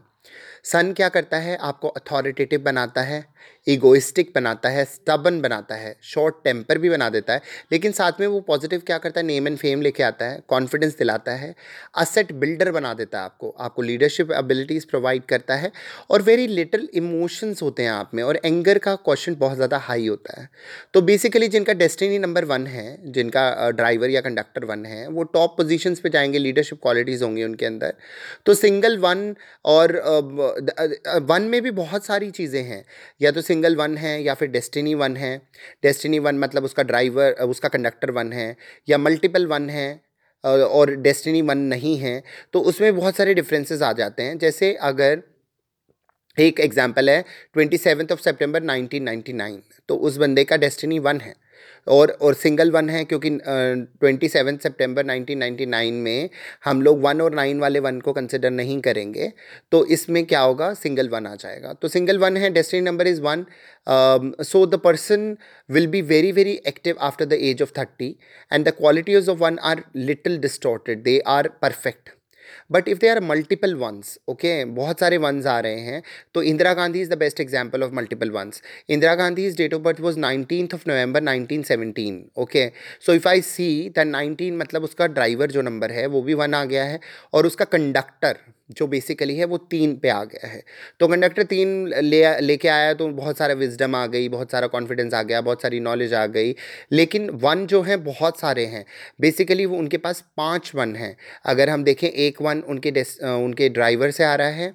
सन 0.65 0.93
क्या 0.93 1.09
करता 1.09 1.37
है? 1.37 1.57
आपको 1.57 1.89
अथॉरिटेटिव 1.89 2.61
बनाता 2.63 3.03
है। 3.03 3.25
ईगोइस्टिक 3.67 4.31
बनाता 4.35 4.69
है 4.69 4.85
स्टबन 4.87 5.41
बनाता 5.41 5.75
है 5.75 5.95
शॉर्ट 6.05 6.35
टेम्पर 6.45 6.79
भी 6.79 6.91
बना 6.91 7.09
देता 7.11 7.33
है, 7.33 7.41
लेकिन 7.73 7.93
साथ 7.93 8.21
में 8.21 8.27
वो 8.27 8.41
पॉजिटिव 8.43 8.83
क्या 8.87 8.99
करता 8.99 9.21
है? 9.21 9.27
नेम 9.27 9.49
एंड 9.49 9.57
फेम 9.59 9.83
लेके 9.83 10.03
आता 10.03 10.25
है 10.25 10.43
कॉन्फिडेंस 10.49 10.97
दिलाता 10.99 11.33
है 11.35 11.55
असेट 11.97 12.33
बिल्डर 12.35 12.71
बना 12.73 12.93
देता 12.95 13.19
है 13.19 13.25
आपको 13.25 13.55
आपको 13.61 13.83
लीडरशिप 13.83 14.33
एबिलिटीज़ 14.33 14.87
प्रोवाइड 14.87 15.25
करता 15.27 15.55
है 15.57 15.71
और 16.11 16.23
वेरी 16.23 16.47
लिटल 16.49 16.89
इमोशंस 16.95 17.63
होते 17.63 17.83
हैं 17.83 17.91
आप 17.91 18.11
में 18.15 18.23
और 18.23 18.41
एंगर 18.45 18.79
का 18.79 18.95
क्वेश्चन 18.99 19.37
बहुत 19.37 19.57
ज़्यादा 19.57 19.79
हाई 19.79 20.07
होता 20.07 20.41
है। 20.41 20.49
तो 20.95 21.01
बेसिकली 21.03 21.49
जिनका 21.49 21.73
डेस्टिनी 21.75 22.19
नंबर 22.19 22.45
वन 22.45 22.67
है, 22.67 23.13
जिनका 23.13 23.71
ड्राइवर 23.73 24.11
या 24.11 24.21
कंडक्टर 24.21 24.65
वन 24.65 24.85
है, 24.87 25.07
वो 25.09 25.23
टॉप 25.25 25.57
पोजिशन 25.57 25.95
पर 25.95 26.09
जाएँगे 26.11 26.39
लीडरशिप 26.39 26.81
क्वालिटीज़ 26.83 27.25
होंगी 27.25 27.45
उनके 27.45 27.67
अंदर। 27.67 27.95
तो 28.47 28.55
सिंगल 28.57 28.97
वन 28.99 29.35
और 29.67 29.97
वन 31.25 31.43
में 31.45 31.61
भी 31.63 31.71
बहुत 31.73 32.05
सारी 32.05 32.31
चीज़ें 32.33 32.63
हैं। 32.63 32.85
या 33.21 33.28
तो 33.33 33.41
सिंगल 33.43 33.77
वन 33.77 33.97
है 33.97 34.23
या 34.23 34.35
फिर 34.35 34.49
डेस्टिनी 34.49 34.95
वन 34.95 35.17
है। 35.17 35.37
डेस्टिनी 35.83 36.19
वन 36.19 36.39
मतलब 36.39 36.65
उसका 36.65 36.83
ड्राइवर 36.83 37.33
उसका 37.45 37.69
कंडक्टर 37.69 38.11
वन 38.11 38.33
है 38.33 38.55
या 38.89 38.99
मल्टीपल 38.99 39.47
वन 39.47 39.71
है 39.71 39.89
और 40.45 40.95
डेस्टिनी 40.99 41.43
वन 41.43 41.59
नहीं 41.69 41.97
है 41.99 42.23
तो 42.53 42.61
उसमें 42.63 42.95
बहुत 42.97 43.17
सारे 43.17 43.35
डिफरेंसेस 43.35 43.83
आ 43.83 43.93
जाते 43.95 44.23
हैं। 44.23 44.39
जैसे 44.39 44.73
अगर 44.83 45.23
एक 46.39 46.61
एग्जांपल 46.61 47.11
है 47.11 47.23
twenty 47.55 47.79
seventh 47.79 48.13
of 48.13 48.21
September 48.21 48.63
nineteen 48.63 49.03
ninety 49.03 49.33
nine 49.33 49.63
तो 49.89 49.97
उस 49.99 50.17
बंदे 50.17 50.45
का 50.45 50.57
डेस्टिनी 50.57 50.99
वन 51.01 51.21
है। 51.21 51.35
और 51.87 52.11
और 52.23 52.35
सिंगल 52.35 52.71
वन 52.71 52.91
है 52.91 53.05
क्योंकि 53.05 53.31
twenty 53.41 54.29
seven 54.29 54.57
September 54.63 55.05
nineteen 55.05 55.39
ninety 55.39 55.67
nine 55.67 55.95
में 56.03 56.29
हम 56.65 56.83
लोग 56.83 57.01
वन 57.03 57.21
और 57.21 57.35
नाइन 57.35 57.61
वाले 57.61 57.81
वन 57.81 58.01
को 58.01 58.13
कंसिडर 58.13 58.51
नहीं 58.51 58.81
करेंगे 58.81 59.33
तो 59.73 59.85
इसमें 59.87 60.25
क्या 60.27 60.41
होगा? 60.41 60.73
सिंगल 60.75 61.09
वन 61.09 61.27
आ 61.27 61.35
जाएगा। 61.35 61.73
तो 61.73 61.89
सिंगल 61.89 62.19
वन 62.19 62.37
है 62.37 62.51
destiny 62.51 62.83
number 62.83 63.07
is 63.07 63.21
one 63.23 63.47
so 64.45 64.65
the 64.67 64.81
person 64.85 65.37
will 65.71 65.87
be 65.87 66.03
very 66.03 66.33
very 66.33 66.61
active 66.67 66.97
after 67.01 67.25
the 67.25 67.33
age 67.33 67.63
of 67.63 67.73
thirty 67.79 68.17
and 68.53 68.69
the 68.69 68.75
qualities 68.79 69.29
of 69.29 69.39
one 69.39 69.59
are 69.63 69.83
little 69.97 70.39
distorted 70.39 71.03
they 71.03 71.19
are 71.29 71.49
perfect 71.63 72.18
but 72.73 72.89
if 72.89 72.99
they 72.99 73.09
are 73.09 73.21
multiple 73.21 73.75
ones 73.75 74.19
okay 74.29 74.65
बहुत 74.65 75.01
सारे 75.01 75.19
ones 75.19 75.47
आ 75.47 75.59
रहे 75.61 75.81
हैं 75.81 76.03
तो 76.35 76.43
Indira 76.43 76.75
Gandhi 76.75 77.01
is 77.01 77.11
the 77.11 77.19
best 77.19 77.41
example 77.41 77.83
of 77.83 77.93
multiple 77.93 78.31
ones 78.31 78.63
Indira 78.89 79.15
Gandhi 79.15 79.47
is 79.47 79.57
date 79.57 79.75
of 79.75 79.83
birth 79.83 80.01
was 80.01 80.19
nineteen 80.19 80.69
of 80.75 80.89
November 80.89 81.23
nineteen 81.23 81.63
seventeen 81.63 82.25
okay 82.39 82.71
so 83.07 83.15
if 83.15 83.29
I 83.29 83.41
see 83.43 83.69
that 83.89 84.07
nineteen 84.07 84.57
मतलब 84.57 84.85
उसका 84.85 85.07
driver 85.07 85.51
जो 85.51 85.63
number 85.63 85.93
है, 85.93 86.07
वो 86.07 86.23
भी 86.23 86.35
वन 86.35 86.55
आ 86.55 86.65
गया 86.65 86.85
है, 86.85 87.01
और 87.35 87.47
उसका 87.47 87.65
कंडक्टर 87.65 88.37
जो 88.71 88.87
बेसिकली 88.87 89.37
है, 89.37 89.45
वो 89.45 89.59
तीन 89.59 89.95
पे 89.97 90.09
आ 90.09 90.25
गया 90.25 90.49
है. 90.49 90.63
तो 91.01 91.09
कंडक्टर 91.09 91.43
तीन 91.43 91.71
ले, 92.03 92.41
लेके 92.41 92.69
आया 92.69 92.93
तो 92.95 93.09
बहुत 93.09 93.39
सारा 93.39 93.55
विजडम 93.55 93.95
आ 93.97 94.07
गई, 94.07 94.29
बहुत 94.29 94.51
सारा 94.51 94.67
कॉन्फिडेंस 94.67 95.15
आ 95.15 95.23
गया, 95.23 95.41
बहुत 95.41 95.63
सारी 95.63 95.81
नॉलेज 95.81 96.15
आ 96.15 96.27
गई. 96.27 96.55
लेकिन 96.93 97.31
वन 97.31 97.67
जो 97.67 97.83
है, 97.83 97.97
बहुत 97.97 98.41
सारे 98.41 98.67
हैं. 98.67 98.85
बेसिकली 99.21 99.67
वो 99.67 99.77
उनके 99.77 99.97
पास 99.97 100.25
पाँच 100.37 100.73
वन 100.75 100.95
हैं. 100.97 101.17
अगर 101.45 101.71
हम 101.71 101.85
देखें, 101.85 102.09
एक 102.09 102.38
वन 102.43 102.63
उनके 102.69 102.91
डेस 102.91 103.19
उनके 103.25 103.69
ड्राइवर 103.71 104.11
से 104.11 104.25
आ 104.25 104.35
रहा 104.35 104.49
है 104.49 104.73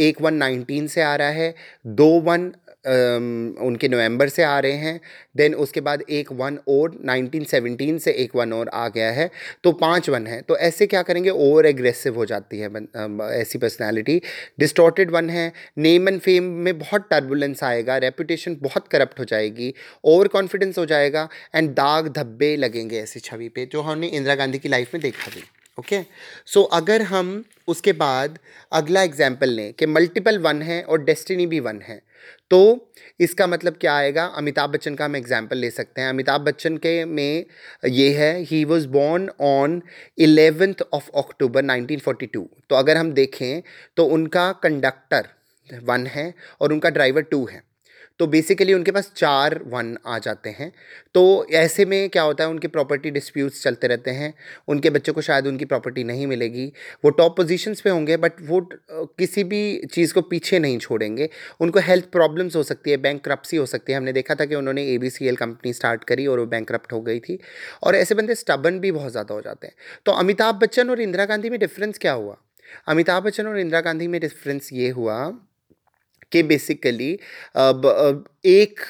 एक 0.00 0.20
वन 0.20 0.34
नाइनटीन 0.34 0.86
से 0.86 1.02
आ 1.02 1.14
रहा 1.16 1.28
है, 1.30 1.54
दो 1.86 2.08
वन 2.20 2.52
उनके 2.84 3.88
नवंबर 3.88 4.28
से 4.28 4.42
आ 4.42 4.58
रहे 4.58 4.72
हैं, 4.74 5.00
देन 5.36 5.54
उसके 5.54 5.80
बाद 5.80 6.02
एक 6.10 6.32
वन 6.32 6.58
और 6.68 6.96
1917 7.06 7.98
से 7.98 8.12
एक 8.14 8.34
वन 8.36 8.52
और 8.52 8.68
आ 8.68 8.88
गया 8.88 9.10
है 9.10 9.30
तो 9.64 9.72
पाँच 9.74 10.08
वन 10.10 10.26
है 10.26 10.40
तो 10.42 10.56
ऐसे 10.58 10.86
क्या 10.86 11.02
करेंगे? 11.02 11.30
ओवर 11.30 11.66
एग्रेसिव 11.66 12.16
हो 12.16 12.26
जाती 12.26 12.58
है 12.58 12.70
ऐसी 13.32 13.58
पर्सनालिटी, 13.58 14.20
डिस्टॉर्टेड 14.58 15.10
वन 15.10 15.30
है, 15.30 15.52
नेम 15.78 16.08
एंड 16.08 16.20
फेम 16.20 16.44
में 16.44 16.78
बहुत 16.78 17.06
टर्बुलेंस 17.10 17.64
आएगा, 17.64 17.96
रेपुटेशन 17.98 18.56
बहुत 18.62 18.88
करप्ट 18.88 19.20
हो 19.20 19.24
जाएगी, 19.24 19.72
ओवर 20.04 20.28
कॉन्फिडेंस 20.28 20.78
हो 20.78 20.86
जाएगा, 20.86 21.28
एंड 21.54 21.70
दाग 21.72 22.12
धब्बे 22.12 22.54
लगेंगे 22.56 23.00
ऐसी 23.00 23.20
छवि 23.20 23.48
पे, 23.48 23.66
जो 23.66 23.82
हमने 23.82 24.06
इंदिरा 24.08 24.34
गांधी 24.34 24.58
की 24.58 24.68
लाइफ 24.68 24.94
में 24.94 25.02
देखा 25.02 25.30
भी। 25.34 25.42
ओके? 25.78 26.02
सो 26.46 26.62
अगर 26.74 27.02
हम 27.04 27.42
उसके 27.68 27.92
बाद 27.94 28.38
अगला 28.72 29.02
एग्ज़ाम्पल 29.02 29.50
लें 29.50 29.72
कि 29.74 29.86
मल्टीपल 29.88 30.38
वन 30.40 30.62
है 30.62 30.82
और 30.82 31.04
डेस्टिनी 31.04 31.46
भी 31.46 31.60
वन 31.60 31.80
है 31.82 32.00
तो 32.50 32.88
इसका 33.20 33.46
मतलब 33.46 33.76
क्या 33.80 33.94
आएगा? 33.94 34.24
अमिताभ 34.26 34.70
बच्चन 34.70 34.94
का 34.94 35.04
हम 35.04 35.16
एग्ज़ाम्पल 35.16 35.58
ले 35.58 35.70
सकते 35.70 36.00
हैं। 36.00 36.08
अमिताभ 36.08 36.40
बच्चन 36.40 36.76
के 36.76 37.04
में 37.06 37.44
ये 37.86 38.12
है 38.14 38.32
he 38.42 38.64
was 38.64 38.86
born 38.90 39.28
on 39.42 39.80
eleventh 40.18 40.82
of 40.92 41.08
October 41.16 41.64
1942 41.64 42.46
तो 42.70 42.76
अगर 42.76 42.96
हम 42.96 43.12
देखें 43.12 43.62
तो 43.96 44.04
उनका 44.08 44.50
कंडक्टर 44.62 45.28
वन 45.70 46.06
है 46.06 46.32
और 46.60 46.72
उनका 46.72 46.90
ड्राइवर 46.90 47.22
टू 47.24 47.44
है। 47.46 47.62
तो 48.18 48.26
बेसिकली 48.26 48.74
उनके 48.74 48.90
पास 48.90 49.12
चार 49.16 49.60
वन 49.66 49.96
आ 50.06 50.18
जाते 50.18 50.50
हैं। 50.50 50.72
तो 51.14 51.46
ऐसे 51.52 51.84
में 51.84 52.08
क्या 52.10 52.22
होता 52.22 52.44
है, 52.44 52.50
उनके 52.50 52.68
प्रॉपर्टी 52.68 53.10
डिस्प्यूट्स 53.10 53.62
चलते 53.62 53.86
रहते 53.86 54.10
हैं। 54.10 54.32
उनके 54.68 54.90
बच्चों 54.90 55.12
को 55.12 55.20
शायद 55.20 55.46
उनकी 55.46 55.64
प्रॉपर्टी 55.64 56.04
नहीं 56.04 56.26
मिलेगी। 56.26 56.66
वो 57.04 57.10
टॉप 57.10 57.36
पोजीशंस 57.36 57.80
पे 57.80 57.90
होंगे 57.90 58.16
बट 58.16 58.32
वो 58.42 58.60
किसी 58.92 59.44
भी 59.44 59.62
चीज़ 59.92 60.14
को 60.14 60.20
पीछे 60.22 60.58
नहीं 60.58 60.78
छोड़ेंगे। 60.78 61.28
उनको 61.60 61.80
हेल्थ 61.80 62.04
प्रॉब्लम्स 62.04 62.56
हो 62.56 62.62
सकती 62.62 62.90
है 62.90 62.96
बैंक 62.96 63.28
हो 63.28 63.66
सकती 63.66 63.92
है। 63.92 63.98
हमने 63.98 64.12
देखा 64.12 64.34
था 64.34 64.44
कि 64.44 64.54
उन्होंने 64.54 64.86
एबीसीएल 64.86 65.36
कंपनी 65.36 65.72
स्टार्ट 65.72 66.04
करी 66.04 66.26
और 66.26 66.40
वो 66.40 66.46
बैंक 66.46 66.70
हो 66.92 67.00
गई 67.00 67.20
थी। 67.20 67.38
और 67.82 67.94
ऐसे 67.94 68.14
बंदे 68.14 68.34
स्टबन 68.34 68.78
भी 68.80 68.92
बहुत 68.92 69.12
ज़्यादा 69.12 69.34
हो 69.34 69.40
जाते 69.40 69.66
हैं। 69.66 69.74
तो 70.06 70.12
अमिताभ 70.12 70.54
बच्चन 70.54 70.90
और 70.90 71.00
इंदिरा 71.00 71.24
गांधी 71.24 71.50
में 71.50 71.58
डिफरेंस 71.60 71.98
क्या 71.98 72.12
हुआ? 72.12 72.36
अमिताभ 72.88 73.22
बच्चन 73.22 73.46
और 73.46 73.58
इंदिरा 73.58 73.80
गांधी 73.80 74.06
में 74.08 74.20
डिफरेंस 74.20 74.68
ये 74.72 74.88
हुआ 74.90 75.16
कि 76.32 76.42
बेसिकली 76.44 77.12
एक 78.50 78.80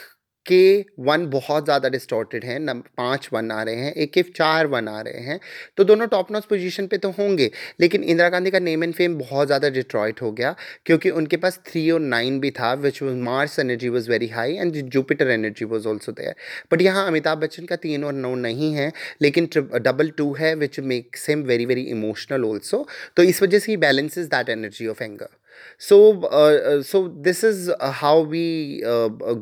के 0.46 0.84
वन 1.00 1.26
बहुत 1.30 1.64
ज़्यादा 1.64 1.88
डिस्टॉर्टेड 1.88 2.44
हैं, 2.44 2.58
नम, 2.60 2.78
पाँच 2.96 3.28
वन 3.32 3.50
आ 3.50 3.62
रहे 3.62 3.74
हैं, 3.76 3.92
एक 3.94 4.12
के 4.12 4.22
चार 4.28 4.66
वन 4.66 4.88
आ 4.88 5.00
रहे 5.00 5.20
हैं 5.24 5.38
तो 5.76 5.84
दोनों 5.84 6.06
टॉप 6.06 6.30
नॉच 6.32 6.44
पोजीशन 6.44 6.86
पे 6.86 6.98
तो 6.98 7.10
होंगे, 7.10 7.50
लेकिन 7.80 8.04
इंदिरा 8.04 8.28
गांधी 8.28 8.50
का 8.50 8.58
नेम 8.58 8.84
एंड 8.84 8.94
फेम 8.94 9.14
बहुत 9.18 9.46
ज़्यादा 9.46 9.68
डिट्रॉइट 9.70 10.22
हो 10.22 10.30
गया, 10.32 10.54
क्योंकि 10.86 11.10
उनके 11.12 11.36
पास 11.36 11.60
थ्री 11.66 11.90
और 11.90 12.00
नाइन 12.00 12.40
भी 12.40 12.50
था 12.50 12.72
which 12.76 13.02
Mars 13.02 13.58
energy 13.58 13.88
was 13.88 14.10
very 14.10 14.28
high 14.28 14.54
and 14.54 14.76
Jupiter 14.88 15.30
energy 15.30 15.64
was 15.64 15.86
also 15.88 16.12
there 16.12 16.34
but 16.72 16.82
यहाँ 16.82 17.06
अमिताभ 17.06 17.38
बच्चन 17.38 17.66
का 17.66 17.76
तीन 17.76 18.04
और 18.04 18.12
नौ 18.14 18.34
नहीं 18.36 18.72
है, 18.74 18.90
लेकिन 19.22 19.48
डबल 19.56 20.10
टू 20.18 20.32
है 20.34 20.54
which 20.56 20.80
makes 20.80 21.28
him 21.28 21.42
very 21.44 21.66
very 21.66 21.82
emotional 21.90 22.44
also 22.44 22.86
तो 23.16 23.22
इस 23.24 23.42
वजह 23.42 23.58
से 23.58 23.72
ही 23.72 23.76
balances 23.78 24.26
that 24.26 24.48
energy 24.48 24.86
of 24.86 25.02
anger 25.02 25.28
So, 25.78 26.22
uh, 26.24 26.26
uh, 26.26 26.82
so 26.82 27.08
this 27.08 27.42
is 27.44 27.68
uh, 27.68 27.90
how 27.92 28.20
we 28.20 28.80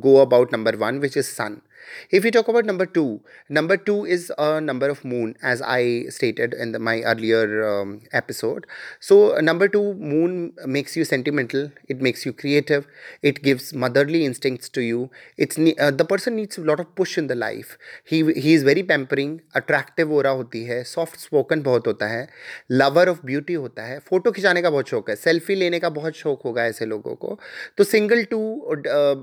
go 0.01 0.19
about 0.21 0.53
number 0.53 0.73
one, 0.77 1.01
which 1.01 1.17
is 1.17 1.29
sun. 1.29 1.63
If 2.11 2.25
we 2.25 2.31
talk 2.31 2.49
about 2.49 2.65
number 2.65 2.87
two, 2.87 3.21
number 3.49 3.77
two 3.77 4.05
is 4.05 4.33
a 4.39 4.61
number 4.61 4.89
of 4.89 5.05
moon, 5.05 5.37
as 5.43 5.63
I 5.63 6.07
stated 6.09 6.55
in 6.55 6.73
the, 6.73 6.79
my 6.79 7.03
earlier 7.03 7.65
um, 7.69 8.01
episode. 8.13 8.67
So, 9.01 9.39
number 9.41 9.69
two, 9.69 9.95
moon 9.95 10.53
makes 10.67 10.97
you 10.97 11.05
sentimental, 11.05 11.71
it 11.89 12.01
makes 12.01 12.27
you 12.27 12.33
creative, 12.33 12.87
it 13.23 13.43
gives 13.43 13.73
motherly 13.73 14.25
instincts 14.25 14.69
to 14.71 14.81
you. 14.81 15.11
It's 15.37 15.59
uh, 15.59 15.91
the 15.91 16.05
person 16.05 16.37
needs 16.37 16.59
a 16.59 16.63
lot 16.63 16.81
of 16.81 16.95
push 16.95 17.17
in 17.19 17.27
the 17.27 17.35
life. 17.35 17.77
He 18.05 18.23
he 18.33 18.55
is 18.55 18.63
very 18.63 18.83
pampering, 18.83 19.41
attractive 19.55 20.11
aura 20.11 20.35
होती 20.35 20.65
है, 20.65 20.83
soft 20.85 21.21
spoken 21.21 21.63
बहुत 21.63 21.87
होता 21.87 22.07
है, 22.07 22.29
lover 22.73 23.07
of 23.15 23.23
beauty 23.31 23.57
होता 23.57 23.83
है, 23.83 23.99
photo 23.99 24.33
खिंचाने 24.33 24.63
का 24.63 24.71
बहुत 24.71 24.89
शौक 24.89 25.11
है, 25.11 25.17
सेल्फी 25.17 25.55
लेने 25.55 25.81
का 25.81 25.89
बहुत 25.89 26.17
शौक 26.17 26.43
होगा 26.45 26.65
ऐसे 26.65 26.87
लोगों 26.87 27.15
को. 27.15 27.39
तो 27.79 27.85
सिंगल 27.85 28.25
टू 28.25 28.41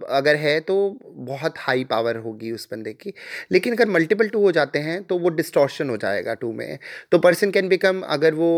अगर 0.10 0.36
है 0.36 0.60
तो 0.62 0.78
बहुत 1.06 1.54
हाई 1.58 1.84
पावर 1.84 2.18
होगी 2.18 2.47
उस 2.52 2.68
बंदे 2.72 2.94
की। 2.94 3.14
लेकिन 3.52 3.74
अगर 3.74 3.88
मल्टीपल 3.90 4.28
टू 4.28 4.42
हो 4.42 4.52
जाते 4.52 4.80
हैं 4.80 5.02
तो 5.04 5.18
वो 5.20 5.30
डिस्टॉर्शन 5.32 5.90
हो 5.90 5.98
जाएगा 5.98 6.34
टू 6.36 6.52
में। 6.54 6.78
तो 7.12 7.20
पर्सन 7.20 7.52
कैन 7.52 7.68
बिकम 7.70 8.02
अगर 8.10 8.34
वो 8.34 8.50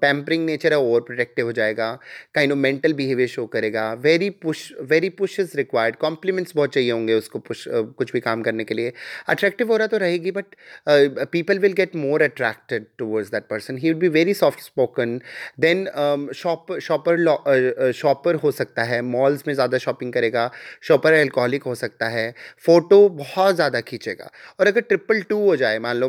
पैम्परिंग 0.00 0.44
नेचर 0.46 0.72
है 0.72 0.78
ओवर 0.78 1.00
प्रोटेक्टिव 1.02 1.46
हो 1.46 1.52
जाएगा 1.52 1.92
kind 2.34 2.52
of 2.52 2.58
mental 2.58 2.92
behaviour 2.94 3.28
show 3.28 3.46
करेगा। 3.48 3.92
Very 4.02 4.30
push 4.42 4.72
very 4.90 5.08
push 5.12 5.38
is 5.40 5.56
required 5.56 5.96
compliments 5.98 6.52
बहुत 6.56 6.74
चाहिए 6.74 6.90
होंगे 6.90 7.14
उसको 7.14 7.38
पुश 7.40 7.66
uh, 7.68 7.84
कुछ 7.98 8.12
भी 8.12 8.20
काम 8.20 8.42
करने 8.42 8.64
के 8.64 8.74
लिए। 8.74 8.92
अट्रैक्टिव 9.28 9.68
हो 9.68 9.76
रहा 9.76 9.86
तो 9.86 9.96
रहेगी 9.98 10.30
but 10.30 10.54
people 11.32 11.58
will 11.58 11.72
get 11.72 11.96
more 11.96 12.22
attracted 12.22 12.86
towards 12.98 13.30
that 13.30 13.46
person 13.50 13.78
he 13.78 13.88
will 13.88 13.98
be 14.00 14.08
very 14.10 14.34
soft 14.34 14.60
spoken 14.60 15.18
then 15.60 15.84
shop 16.34 16.78
shopper 16.80 17.92
shopper 17.94 18.34
हो 18.36 18.50
सकता 18.52 18.82
है। 18.82 19.00
मॉल्स 19.04 19.42
में 19.46 19.52
ज़्यादा 19.54 19.78
शॉपिंग 19.78 20.12
करेगा। 20.12 20.50
शॉपर 20.82 21.14
एल्कोहलिक 21.14 21.62
हो 21.62 21.74
सकता 21.74 22.08
है। 22.08 22.32
फ़ोटो 22.76 23.08
बहुत 23.10 23.54
ज़्यादा 23.54 23.80
खींचेगा। 23.80 24.28
और 24.60 24.66
अगर 24.66 24.80
ट्रिपल 24.82 25.20
टू 25.22 25.36
हो 25.40 25.54
जाए, 25.56 25.78
मान 25.78 25.96
लो 25.96 26.08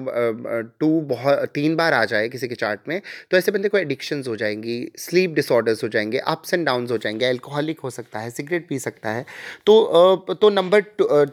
टू 0.79 0.89
बहुत, 1.01 1.43
तीन 1.53 1.75
बार 1.75 1.93
आ 1.93 2.03
जाए 2.05 2.27
किसी 2.29 2.47
के 2.47 2.55
चार्ट 2.55 2.79
में 2.88 3.01
तो 3.31 3.38
ऐसे 3.38 3.51
बंदे 3.51 3.69
को 3.69 3.77
एडिक्शंस 3.77 4.27
हो 4.27 4.36
जाएँगी 4.36 4.77
स्लीप 5.00 5.33
डिसऑर्डर्स 5.36 5.83
हो 5.83 5.89
जाएँगे 5.89 6.17
अप्स 6.27 6.53
एंड 6.53 6.65
डाउन्स 6.65 6.91
हो 6.91 6.97
जाएँगे 6.97 7.25
एल्कोहलिक 7.27 7.79
हो 7.79 7.89
सकता 7.89 8.19
है 8.19 8.29
सिगरेट 8.31 8.67
पी 8.69 8.79
सकता 8.79 9.09
है। 9.09 9.25
तो 9.65 10.36
तो 10.41 10.50
नंबर 10.50 10.81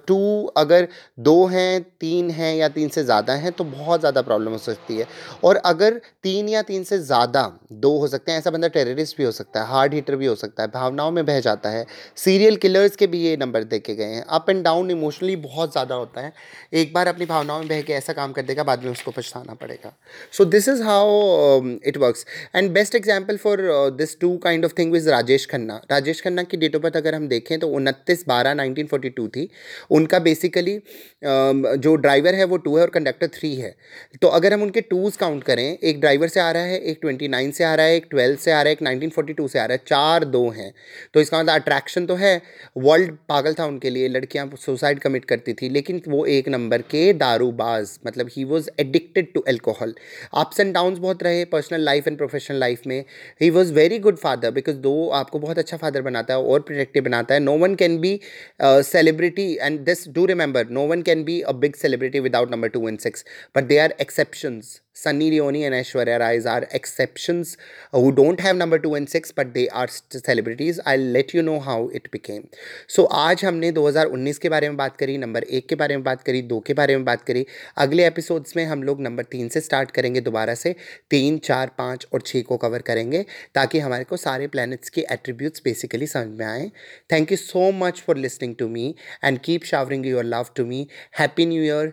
टू 0.06 0.18
अगर 0.56 0.88
दो 1.20 1.44
हैं, 1.46 1.82
तीन 2.00 2.30
हैं 2.30 2.54
या 2.56 2.68
तीन 2.70 2.88
से 2.88 3.04
ज़्यादा 3.04 3.32
हैं 3.34 3.52
तो 3.52 3.64
बहुत 3.66 4.00
ज़्यादा 4.00 4.22
प्रॉब्लम 4.22 4.52
हो 4.52 4.58
सकती 4.60 4.96
है। 4.96 5.06
और 5.44 5.56
अगर 5.66 6.00
तीन 6.22 6.48
या 6.48 6.62
तीन 6.62 6.84
से 6.84 6.98
ज़्यादा 7.00 7.42
दो 7.74 7.96
हो 7.98 8.08
सकते 8.08 8.32
हैं, 8.32 8.38
ऐसा 8.38 8.50
बंदा 8.50 8.68
टेररिस्ट 8.68 9.16
भी 9.18 9.24
हो 9.24 9.30
सकता 9.32 9.60
है 9.60 9.66
हार्ड 9.68 9.94
हीटर 9.94 10.16
भी 10.16 10.26
हो 10.26 10.34
सकता 10.36 10.62
है, 10.62 10.68
भावनाओं 10.70 11.10
में 11.10 11.24
बह 11.26 11.40
जाता 11.40 11.70
है। 11.70 11.84
सीरियल 12.16 12.56
किलर्स 12.56 12.96
के 12.96 13.06
भी 13.06 13.20
ये 13.20 13.36
नंबर 13.36 13.64
देखे 13.66 13.94
गए 13.94 14.04
हैं। 14.06 14.24
अप 14.30 14.50
एंड 14.50 14.62
डाउन 14.64 14.90
इमोशनली 14.90 15.23
बहुत 15.26 15.52
बहुत 15.54 15.72
ज़्यादा 15.72 15.94
होता 15.94 16.20
है। 16.20 16.32
एक 16.72 16.92
बार 16.94 17.08
अपनी 17.08 17.26
भावनाओं 17.26 17.58
में 17.58 17.68
बह 17.68 17.80
के 17.82 17.92
ऐसा 17.92 18.12
काम 18.12 18.32
कर 18.32 18.42
देगा 18.42 18.62
बाद 18.62 18.82
में 18.84 18.90
उसको 18.90 19.10
पछताना 19.10 19.54
पड़ेगा। 19.54 19.92
So 20.32 20.44
this 20.44 20.68
is 20.68 20.82
how 20.82 21.76
it 21.86 21.96
works 21.96 22.26
and 22.56 22.70
best 22.72 22.94
example 22.94 23.36
for 23.36 23.60
this 23.98 24.18
two 24.20 24.36
kind 24.38 24.64
of 24.64 24.72
thing 24.78 24.92
which 24.92 25.08
Rajesh 25.08 25.46
Khanna 25.46 25.80
Rajesh 25.90 26.20
Khanna 26.20 26.42
की 26.42 26.56
डेट 26.56 26.76
ऑफ़ 26.76 26.82
बर्थ 26.82 26.96
अगर 26.96 27.14
हम 27.14 27.28
देखें 27.28 27.58
तो 27.58 27.68
उनतीस 27.70 28.24
बारह 28.28 28.54
नाइनटीन 28.54 28.86
फोर्टी 28.86 29.10
टू 29.10 29.28
थी। 29.28 29.48
उनका 29.90 30.18
बेसिकली 30.18 30.76
um, 30.76 31.76
जो 31.76 31.94
ड्राइवर 31.96 32.34
है 32.34 32.44
वो 32.44 32.56
टू 32.58 32.76
है 32.76 32.82
और 32.82 32.90
कंडक्टर 32.90 33.28
थ्री 33.28 33.54
है। 33.56 33.74
तो 34.22 34.28
अगर 34.30 34.52
हम 34.52 34.62
उनके 34.62 34.80
टूज़ 34.82 35.18
काउंट 35.18 35.44
करें 35.44 35.64
एक 35.64 36.00
ड्राइवर 36.00 36.28
से 36.28 36.40
आ 36.40 36.50
रहा 36.50 36.62
है 36.64 36.78
एक 36.80 36.98
ट्वेंटी 37.02 37.28
नाइन 37.28 37.50
से 37.50 37.64
आ 37.64 37.74
रहा 37.74 37.86
है 37.86 37.96
एक 37.96 38.06
ट्वेल्व 38.10 38.36
से 38.36 38.52
आ 38.52 38.54
रहा 38.54 38.64
है 38.64 38.72
एक 38.72 38.82
नाइनटीन 38.82 39.10
फोर्टी 39.10 39.32
टू 39.32 39.48
से 39.48 39.58
आ 39.58 39.64
रहा 39.64 39.74
है 39.74 39.82
चार 39.86 40.24
दो 40.26 40.48
हैं। 40.50 40.72
तो 41.14 41.20
इसका 41.20 41.38
मतलब 41.38 41.54
अट्रैक्शन 41.54 42.06
तो 42.06 42.14
है। 42.16 42.40
वर्ल्ड 42.78 43.16
पागल 43.28 43.54
था 43.54 43.66
उनके 43.66 43.90
लिए 43.90 44.08
लड़कियाँ 44.08 44.48
सुसाइड 44.56 44.98
कमिट 45.00 45.13
करती 45.24 45.52
थी, 45.54 45.68
लेकिन 45.68 46.00
वो 46.08 46.24
एक 46.26 46.48
नंबर 46.48 46.82
के 46.90 47.12
दारूबाज 47.14 47.98
मतलब 48.06 48.28
he 48.32 48.44
was 48.44 48.68
addicted 48.80 49.32
to 49.34 49.44
alcohol 49.48 49.94
ups 50.34 50.60
and 50.60 50.72
downs 50.74 50.98
बहुत 50.98 51.22
रहे 51.22 51.44
personal 51.46 51.80
life 51.80 52.08
and 52.08 52.16
professional 52.18 52.58
life 52.60 52.86
में. 52.86 53.04
He 53.40 53.50
was 53.50 53.72
very 53.72 53.98
good 53.98 54.18
father 54.18 54.50
because 54.50 54.76
दो 54.78 55.08
आपको 55.14 55.38
बहुत 55.38 55.58
अच्छा 55.58 55.76
फादर 55.76 56.02
बनाता 56.02 56.34
है 56.34 56.40
और 56.42 56.60
प्रोटेक्टिव 56.60 57.04
बनाता 57.04 57.34
है. 57.34 57.40
No 57.40 57.56
one 57.58 57.74
can 57.74 57.98
be 58.00 58.18
celebrity 58.62 59.52
and 59.54 59.80
this 59.86 60.08
do 60.08 60.26
remember 60.26 60.68
no 60.70 60.86
one 60.86 61.02
can 61.02 61.24
be 61.24 61.40
a 61.42 61.52
big 61.54 61.74
celebrity 61.76 62.20
without 62.20 62.50
number 62.50 62.68
two 62.68 62.88
and 62.88 62.98
six 62.98 63.24
but 63.56 63.64
they 63.64 63.78
are 63.78 63.94
exceptions 64.00 64.80
Leone 64.96 65.64
and 65.64 65.74
Aishwarya 65.74 66.20
Rai 66.20 66.38
are 66.46 66.68
exceptions 66.70 67.56
uh, 67.92 68.00
who 68.00 68.12
don't 68.12 68.38
have 68.40 68.56
number 68.56 68.78
two 68.78 68.94
and 68.94 69.10
six, 69.10 69.32
but 69.32 69.52
they 69.52 69.68
are 69.68 69.88
celebrities. 69.88 70.78
I'll 70.86 70.98
let 70.98 71.34
you 71.34 71.42
know 71.42 71.58
how 71.60 71.88
it 71.88 72.10
became. 72.10 72.48
So 72.86 73.06
आज 73.12 73.44
हमने 73.44 73.72
2019 73.72 74.38
के 74.38 74.48
बारे 74.48 74.68
में 74.68 74.76
बात 74.76 74.96
करी 74.96 75.16
number 75.18 75.42
एक 75.42 75.68
के 75.68 75.74
बारे 75.74 75.96
में 75.96 76.04
बात 76.04 76.22
करी 76.22 76.42
दो 76.42 76.60
के 76.66 76.74
बारे 76.74 76.96
में 76.96 77.04
बात 77.04 77.22
करी 77.22 77.44
अगले 77.78 78.06
एपिसोड्स 78.06 78.56
में 78.56 78.64
हम 78.64 78.82
लोग 78.82 79.00
नंबर 79.00 79.24
तीन 79.32 79.48
से 79.48 79.60
स्टार्ट 79.60 79.90
करेंगे 79.90 80.20
दोबारा 80.20 80.54
से 80.54 80.74
तीन 81.10 81.38
चार 81.44 81.70
पाँच 81.78 82.06
और 82.12 82.22
छः 82.26 82.42
को 82.48 82.56
कवर 82.56 82.82
करेंगे 82.92 83.24
ताकि 83.54 83.78
हमारे 83.78 84.04
को 84.04 84.16
सारे 84.16 84.46
प्लैनेट्स 84.46 84.90
के 84.90 85.06
एट्रीब्यूट्स 85.12 85.62
बेसिकली 85.64 86.06
समझ 86.06 86.38
में 86.38 86.46
आएँ 86.46 86.70
thank 87.12 87.32
you 87.32 87.36
so 87.36 87.70
much 87.84 88.02
for 88.06 88.16
listening 88.16 88.56
to 88.58 88.68
me 88.68 88.94
and 89.24 89.38
keep 89.44 89.64
showering 89.74 90.06
your 90.06 90.24
love 90.24 90.50
to 90.56 90.66
me 90.66 90.86
happy 91.18 91.46
new 91.46 91.62
year 91.64 91.92